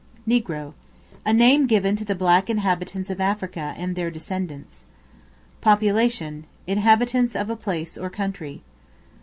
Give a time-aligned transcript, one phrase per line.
[0.27, 0.73] Negro,
[1.23, 4.85] a name given to the black inhabitants of Africa and their descendants.
[5.61, 8.63] Population, inhabitants of a place or country.